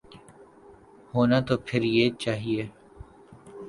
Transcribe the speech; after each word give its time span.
ہونا 1.13 1.39
تو 1.47 1.55
پھر 1.65 1.81
یہ 1.95 2.05
چاہیے۔ 2.19 2.63